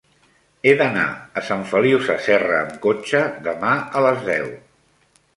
[0.67, 1.01] He d'anar
[1.41, 4.49] a Sant Feliu Sasserra amb cotxe demà a les deu.